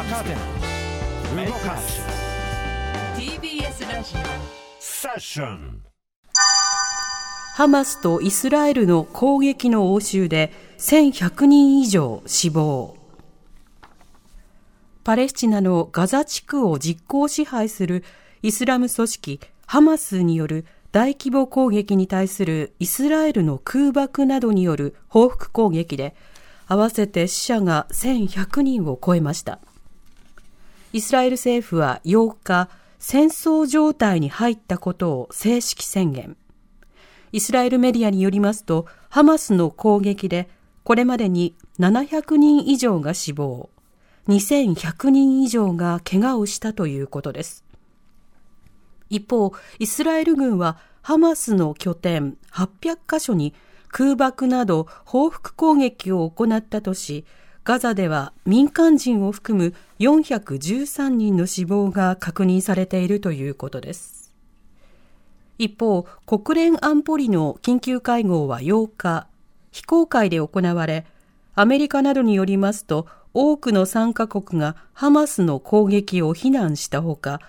[0.00, 2.00] 手動かす
[3.16, 4.14] TBS ラジ
[4.78, 5.82] セッション
[7.54, 12.96] ハマスとイスラエルの攻撃の応酬で1100人以上死亡。
[15.04, 18.02] パレスチナのガザ地区を実効支配する
[18.40, 26.14] イスラム組織ハマスによる大規模攻撃に対するイスラエルの空爆などによる報復攻撃で
[26.66, 29.60] 合わせて死者が1100人を超えました。
[30.92, 36.36] イスラエル政府は8日、戦争状態に入ったことを正式宣言。
[37.30, 40.48] イスラエルメディアによりますと、ハマスの攻撃で
[40.82, 43.70] これまでに700人以上が死亡、
[44.26, 47.64] 2100人以上が怪我をしたということです。
[49.08, 53.54] 一方、イスラエル軍はハマスの拠点800カ所に
[53.88, 57.24] 空爆など報復攻撃を行ったとし、
[57.62, 64.32] ガザでは民間人を含む413人の死亡が確認されているということです。
[65.58, 69.26] 一方、国連安保理の緊急会合は8日、
[69.72, 71.04] 非公開で行われ、
[71.54, 77.40] アメリカなどによりますと、多くの参加国がハマスの攻撃を非難したほか、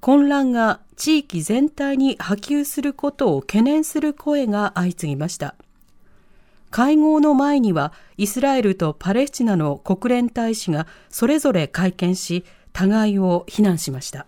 [0.00, 5.56] 混乱が地域全体に波及することを懸念する声が相次ぎました。
[6.76, 14.26] 会合の前にはイスラエルとパレスチナの国連大使がそれぞれ会見し互いを非難しました。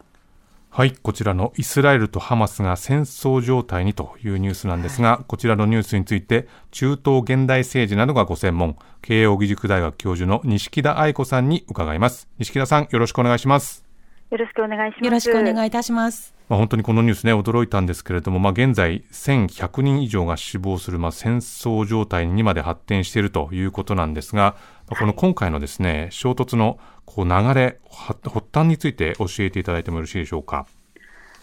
[0.71, 12.28] はいこちらのイスラエルとハマスが戦争状態にというニュースなんですが、こちらのニュースについて中東現代政治などがご専門慶應義塾大学教授の西田愛子さんに伺います。
[12.39, 13.88] 西田さんよろしくお願いします
[14.31, 24.56] よろしくお願いしますよろしくお願いいたしますまあ、本当にこのニュースね、驚いたんですけれども、まあ、現在、1100人以上が死亡する、まあ、戦争状態にまで発展しているということなんですが、
[24.89, 30.66] まあ、この今回のですね、衝突のこう流れ、発端について教えていただいてもよろしいでしょうか。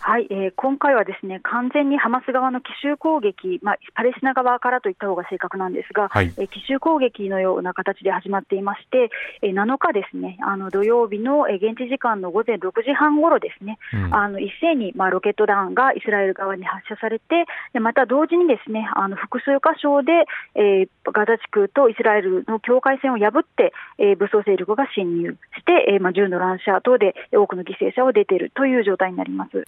[0.08, 9.10] はい、えー、今回はですね完全にハマス側の奇襲攻撃、まあ、パレスチナ側からといった方が正確なんですが、はい、えー、奇襲攻撃のような形で始まっていまして、
[9.42, 29.66] えー、7日ですねあの土曜日の、えー、現地時間の午前6時半ごろですね、うん、あの一斉に、まあ、ロケット弾がイスラエル側に発射されて、でまた同時にですねあの複数箇所で、えー、ガザ地区とイスラエルの境界線を破って、えー、武装勢力が侵入して、えーまあ、銃の乱射等で多くの犠牲者を出ているという状態になります。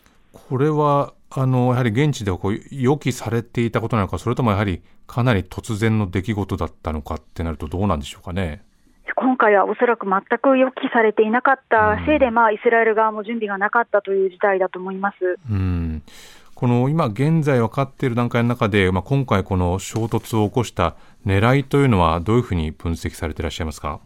[0.47, 8.63] これはあのやはり現地でこう予期されていたことなのか、それともやはりかなり突然の出来事だったのかってなると、どうなんでしょうかね。
[9.15, 15.15] 今回はおそらく全く予期されていなかったせいで、うん、まあ、イスラエル側も準備がなかったという事態だと思います。
[15.49, 16.03] うん
[16.55, 23.99] この今現在分かっている段階の中で、まあ、今回この衝突を起こした狙いというのはどういうふうに分析されていらっしゃいますか？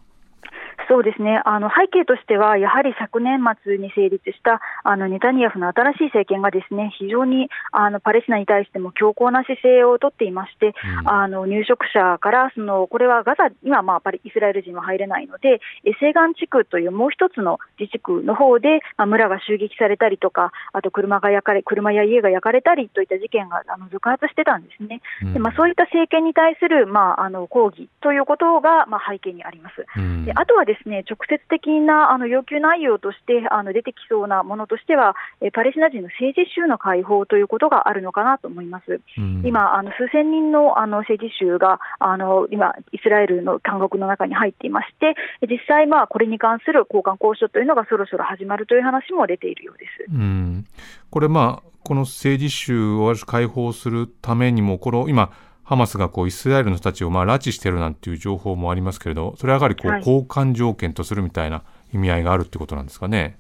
[0.92, 25.02] そうですねあの背景としては、やはり昨年末に成立したあのネタニヤフの新しい政権がですね非常にあのパレスチナに対しても強硬な姿勢をとっていまして、うん、あの入植者からその、これはガザには、まあ、イスラエル人は入れないので、西岸地区というもう一つの自治区の方で、まあ、村が襲撃されたりとか、あと車が焼かれ車や家が焼かれたりといった事件があの続発してたんですね。
[25.24, 29.86] うん、でまあ、そういった政権に対する、まあ、あの抗議ということが、まあ、背景にあります。
[29.96, 39.02] うん、であとはですね直接的なあの要求内容としてあの出てきそうなものとしては、えパレスチナ人の政治州の解放ということがあるのかなと思います。
[39.18, 45.16] うん、今あの、数千人のあの政治州があの今、イスラエルの監獄の中に入っていまして、
[45.48, 50.12] 実際、まあ、これに関する交換交渉というのがそろそろ始まるという話も出ているようです。
[50.12, 50.66] うん、
[51.10, 55.32] これ、まあ、この政治州を解放するためにも、この今、
[55.72, 61.64] ハマスがこうイスラエルの人たちをまあ拉致してるなんていう情報もありますけれど、それはやはりこう交換条件とするみたいな
[61.94, 63.40] 意味合いがあるってことなんですかね。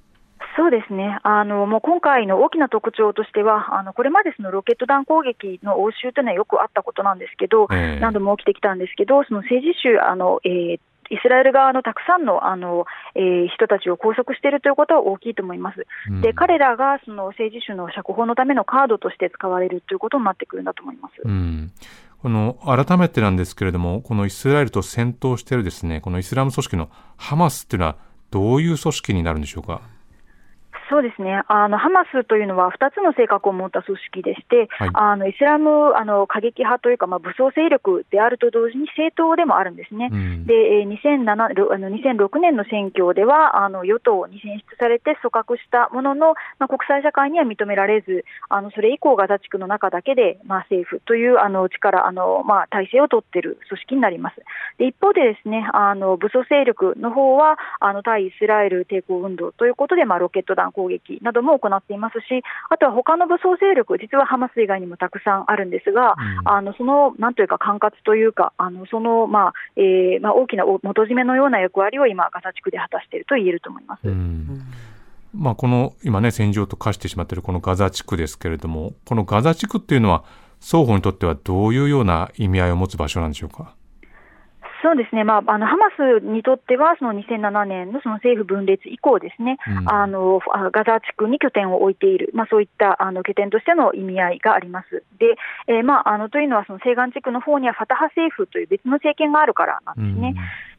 [0.56, 10.80] そうですねあのもう今回の大きな特徴としては、あのこれまでそのロケット弾攻撃の応酬というのはよくあったことなんですけど、えー、何度も起きてきたんですけど、その政治州、あのえー
[11.12, 12.86] イスラエル側のたくさんのあの、
[13.16, 15.86] えー、人たちを拘束しているということは大きいと思います。
[16.10, 21.16] うん、で彼らがその政治種の釈放のためのカードとして使われるということになってくるんだと思います。
[21.22, 21.72] うん
[22.21, 27.95] この改めてなんですけれども、このイスラエルと戦闘しているですね、このイスラム組織のハマスっていうのは
[28.29, 29.81] どういう組織になるんでしょうか？
[30.91, 40.09] そうですねあのハマスというのは2つの性格を持った組織でして、はいあのイスラムあの過激派というか、まあ、武装勢力であると同時に政党でもあるんですね。
[40.11, 54.35] うんでえー2007あの2006年の選挙ではあの与党に選出されて組閣したものの、まあ、国際社会には認められず、あのそれ以降、ガザ地区の中だけで、まあ、政府というあの力、あのまあ、体制を取っている組織になります。
[54.77, 74.07] で一方で、ですねあの武装勢力の方はあの対イスラエル抵抗運動ということで、まあ、ロケット弾攻撃なども行っていますし、あとは他の武装勢力、実はハマス以外にもたくさんあるんですが、あのそのなんというか管轄というか、あのその、まあえーまあ、大きな元締めのような役割を今、ガザ地区で果たしていると言えると思います。
[74.07, 74.62] うん
[75.33, 80.24] まあ、この今ね、戦場と化してしまっているこのガザ地区ですけれども、このガザ地区っていうのは、
[80.60, 83.74] 双方にとってはどういうような意味合いを持つ場所なんでしょうか？
[84.83, 95.04] そうですね、まあ、あのハマスにとっては、その2007年のその政府分裂以降ですね、うんあのあガザ地区に拠点を置いている、まあ、そういったあの拠点としての意味合いがあります。
[95.19, 95.38] で、
[95.68, 100.36] えーまあ、あのというのは、その西岸地区の方にはファタハ政府という別の政権があるからなんですね。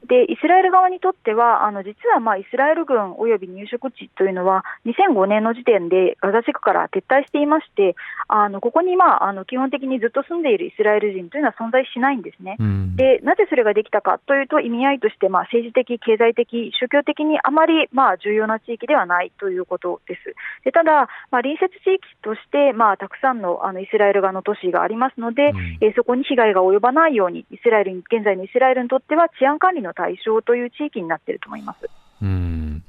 [0.07, 7.95] でイスラエル側にとっては、あの実はまあイスラエル軍および入植地というのは、2005年の時点でガザ地区から撤退していまして、
[8.29, 12.57] あのここに、まあ、あの基本的にずっと住んでいるイスラエル人というのは存在しないんですね。
[12.59, 20.35] うんでなぜそれができたかというと、意味合いとして、まあ、政治的、経済的、宗教的にあまり、まあ、重要な地域ではないということです。
[20.65, 31.89] でただ、まあ、隣接地域として、まあ、たくさんのあのイスラエル側の都市がありますので、うんえーそこに被害が及ばないように、イスラエルに現在のイスラエルにとっては治安管理の対象という地域になっていると思います。
[32.23, 32.83] うん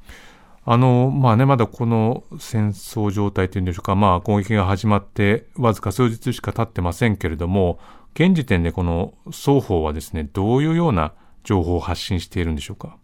[0.66, 7.80] あの、まあね、まだこの戦争状態というんでしょうか、まあ攻撃が始まってわずか数日しか経ってませんけれども、
[8.14, 11.14] 現時点でこの双方はですね、どういうような
[11.44, 12.96] 情報を発信しているんでしょうか？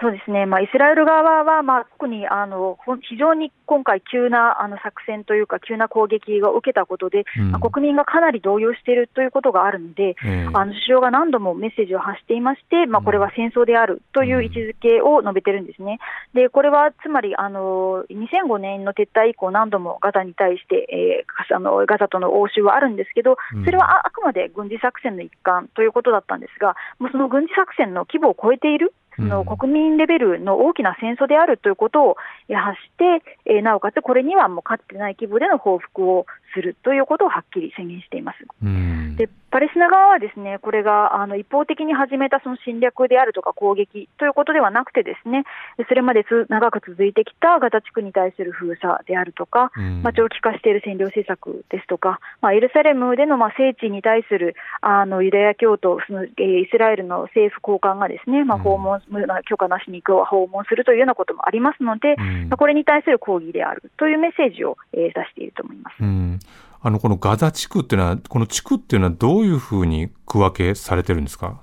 [0.00, 2.78] そうですね、まあ、イスラエル側は、まあ、特にあの
[3.08, 7.50] 非常に今回、急なあの作戦というか、急な攻撃を受けたことで、うん。
[7.50, 10.48] まあ国民がかなり動揺しているということがあるので、ええ。
[10.54, 15.98] あの首相が何度もメッセージを発していまして、まあ、これは戦争であるという位置づけを述べてるんですね。
[16.32, 28.92] でこれはつまりあの2005年の撤退以降、何度もガザに対して、えーあのガザとの応酬はあるんですけどうん、それはああくまで軍事作戦の一環ということだったんですが、もうその軍事作戦の規模を超えている。
[29.18, 32.16] そのうん国民レベルの大きな戦争であるということを
[32.48, 38.38] えー発して、えーなおかつこれにはもうかつてない規模での報復をするということをはっきり宣言しています。
[38.62, 45.44] うんでパレスチナ側はですねこれがあの一方的に始めたその侵略であるとか攻撃ということではなくて、ですね
[45.88, 50.02] それまでつ長く続いてきたガザ地区に対する封鎖であるとか、うん。
[50.02, 58.62] まあ、長期化している占領政策ですとか、まあ、エルサレムでのまあ聖地に対するあのユダヤ教徒、そのえーイスラエルの政府高官がですね、まあ、うん。
[58.62, 62.48] 訪問、まあ許可なしに行く訪問するというようなこともありますので、うん。
[62.48, 65.94] まあこれに対する抗議であるというメッセージを、えー出していると思います。
[66.00, 66.38] うん
[66.80, 71.60] あの、このガザ地区っていうのは、この地区っていうのはどういうふうに区分けされてるんですか？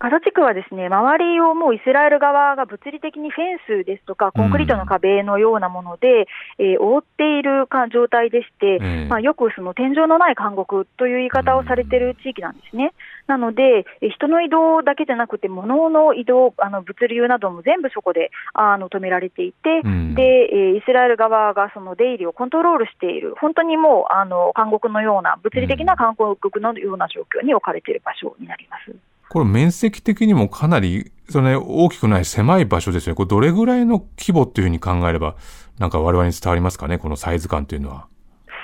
[0.00, 6.28] ガザ地区はですね周りをもうイスラエル側が物理的にフェンスですとか、コンクリートの壁のようなもので、
[6.58, 12.92] えー覆っているか状態でして、ええまあ、よくその天井のない監獄という言い方をされている地域なんですね。
[13.26, 28.94] なので、えー人の移動だけじゃなくて、物の移動、あの物流なども全部そこであの止められていて、うんでえーイスラエル側がその出入りをコントロールしている、本当にもうあの監獄のような、物理的な監獄のような状況に置かれている場所になります。
[29.28, 33.16] これ面積的にもかなり、そのね、大きくない狭い場所ですよね。
[33.16, 35.36] これどれぐらいの規模っていうふうに考えれば、
[35.78, 38.06] なんか我々に伝わりますかね、このサイズ感というのは。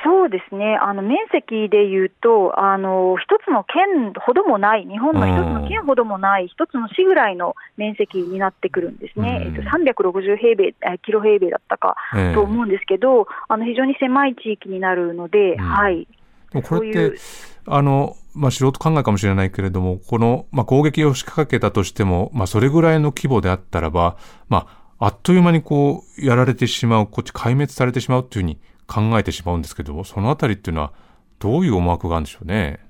[0.05, 9.57] そうですね、あの面積でいうと、あの一つの県ほどもない、日本の一つの県ほどもない、一つの市ぐらいの面積になってくるんですね、うん。
[9.57, 12.35] えっと、360平米、えキロ平米だったかええ。
[12.35, 15.59] と思うんですけど、あの非常に狭い地域になるので、ん。
[15.59, 16.07] はい、
[16.53, 17.19] これって
[17.67, 24.17] あの、まあ、素人考えかもしれないけれども、この、まあ、攻撃を仕掛けたとしても、まあ、それぐらいの規模であったらば、
[24.49, 24.67] ま
[24.99, 30.93] あ、あっという間にこう、やられてしまう、こっち壊滅されてしまうっていうふうに考えてしまうんですけども、そのあたりっていうのは、
[31.39, 32.84] どういう思惑があるんでしょうね？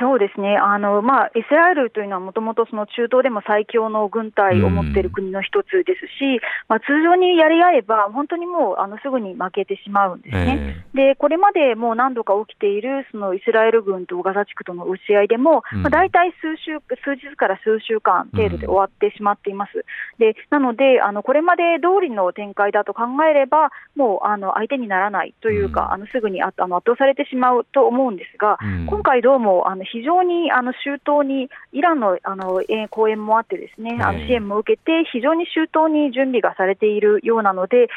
[0.00, 10.84] そうですね、あのまあ、イスラエルというのはもともとその中東でも最強の軍隊を持っている国の一つですし、まあ、通常にやり合えば、本当にもうあのすぐに負けてしまうんですね。
[10.94, 15.82] で、これまでもう何度か起きているそのイスラエル軍とガザ地区との打ち合いでも、うん。
[15.82, 19.84] まあ、大体数週数日から数週間程度で終わってしまっています。
[20.18, 25.92] でなのであの、これまで通りの展開だと考えれば、もうあの相手にならないというか、うん。
[25.92, 28.86] あのすぐにああの圧倒されてしまうと思うんですが、うん。
[28.86, 37.88] 今回どうもあの非常にあの周到にイランのあのえー講演もあってですね、支援も受けて非常に周到に準備がされているようなので、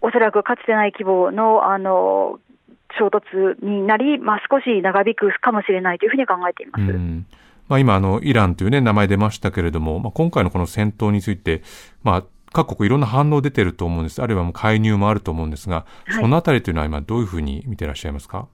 [0.00, 2.38] おそらくかつてない規模のあの
[2.98, 6.82] 衝突になり、まあ、少し長引くかもしれないというふうに考えています。
[6.82, 7.26] うん。
[7.66, 11.62] まあ、今あの、イランという、ね、名前出ましたけれども、まあ、今回のこの戦闘について、
[12.02, 14.20] まあ、各国いろんな反応出てると思うんです。
[14.20, 16.20] あるいはもう介入もあると思うんですが、はい。
[16.20, 18.48] そのあたりというのは今どういうふうに見てらっしゃいますか？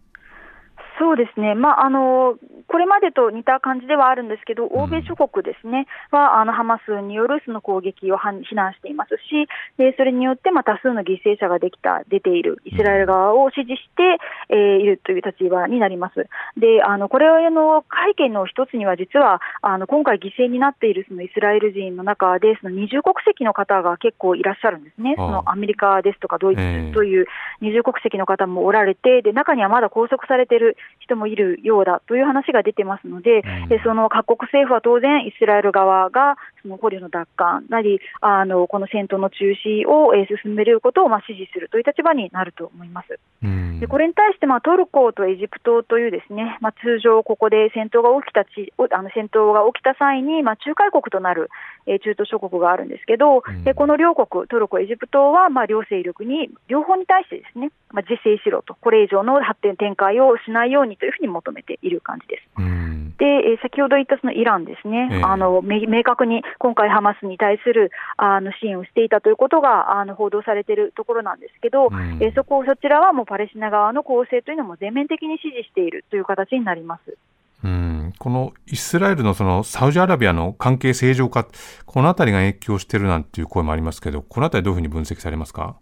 [0.98, 14.18] そうですね、まああの、これまでと似た感じではあるんですけど、欧米諸国ですね、はあのハマスによるその攻撃を反非難していますし、でそれによってまあ多数の犠牲者ができた出ているイスラエル側を支持して、
[14.50, 16.28] えーいるという立場になります。
[16.56, 26.90] であのこれの背景の一つには、実はあの今回、犠牲になっているそのイスラエル人の中で、その二重国籍の方が結構いらっしゃるんですね、そのアメリカですとかドイええ。
[26.90, 27.26] ツという
[27.60, 33.42] 二重国籍の方もおられて、で中にはまだ拘束されている人もいるようだという話が出てますので、う
[33.82, 43.18] その各国政府は当然、イスラエル側がその捕虜の奪還なり、あのこの戦闘の中止を、えー進めることをまあ支持するという立場になると思います。
[43.42, 43.80] うん。
[43.80, 51.50] でこれに対して、まあ、トルコとエジプトというですね、まあ、通常、ここで戦闘が起きたちおあの戦闘が起きた際に、まあ、仲介国となる、
[51.86, 53.64] えー中東諸国があるんですけど、うん。
[53.64, 62.48] でこの両国、トルコ、エジプトは、まあ、両勢力に、両方に対してですね、まあ、自制しろと、これ以上の発展、展開をしないようにというふうに求めている感じです。
[62.58, 63.14] うん。
[63.18, 65.22] で、えー先ほど言ったそのイランですね、ええ。
[65.22, 72.18] あのめ明確に今回、ハマスに対するあの支援をしていたということがあの報道されているところなんですけど、うん。
[72.20, 77.16] えーそこそちらはもうパレスチナ側の攻勢というのも全面的に支持しているという形になります。
[77.64, 78.12] うん。
[78.18, 81.46] このイスラエルのそのサウジアラビアの関係正常化、
[81.86, 85.76] このあたりが影響してるなんていう声もありますけど、このあたりどういうふうに分析されますか？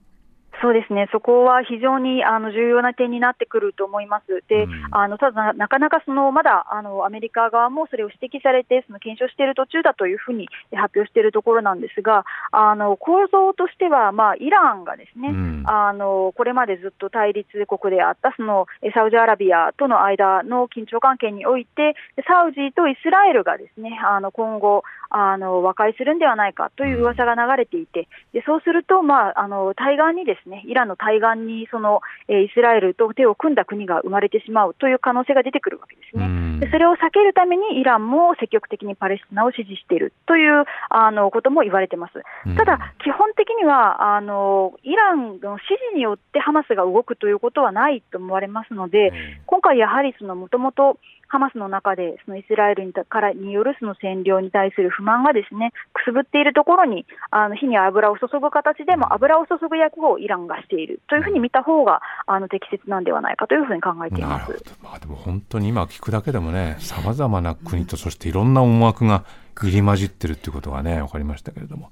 [0.63, 4.43] そうですね、そこは非常にあの重要な点になってくると思います。
[4.49, 4.89] で、うん。
[4.91, 15.63] あのただな、なかなかそのまだあのアメリカ側もそれを指摘されて、その検証している途中だというふうに発表しているところなんですが、あの構造としては、まあ、イランがですね、うん。
[15.67, 21.97] あのこれまでずっと対立国であったそのえサウジアラビアとの間の緊張関係において、
[22.27, 36.46] サウジとイスラエルがですねあの今後あの和解するんではないかという噂が流れていて、でそうすると、まあ、あの対岸にですねイランの対岸にその、えーイスラエルと手を組んだ国が生まれてしまうという可能性が出てくるわけですね。
[36.57, 42.15] うんでそれを避けるためにイランも積極的にパレスチナを支持しているというあのことも言われてます。
[42.57, 49.13] ただ、基本的にはあのイランの指示によってハマスが動くということはないと思われますので、
[49.47, 50.99] 今回やはりもともと
[51.29, 64.83] ハマスの中でそのイスラエルにたからによるその占領に対する不満がですねくすぶっているところにあの火に油を注ぐ形でも油を注ぐ役をイランがしているというふうに見た方があの適切なんではないかというふうに考えていますなるほど。。
[64.83, 71.91] まあでも本当に今聞くだけでもね、様々な国とそしていろんな思惑が入り混じってるっていうことがね、わかりましたけれども。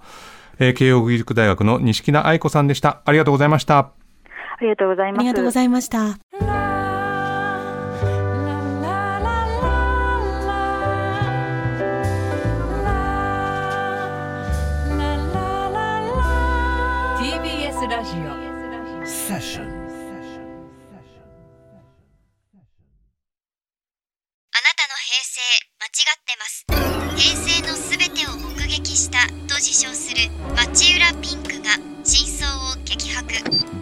[0.59, 3.03] えー慶応義塾大学の西木名愛子さんでした。
[3.05, 3.79] ありがとうございました。
[3.79, 3.93] あ
[4.61, 5.21] りがとうございます。
[5.21, 6.19] ありがとうございました。
[17.87, 19.84] ラジオセッション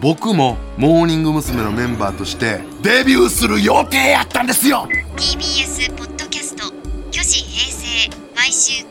[0.01, 1.61] 僕もモーニング娘。
[1.63, 6.71] のメンバーとしてデビューする予定やったんですよ TBS ポッドキャスト
[7.11, 8.83] 「巨平成」毎週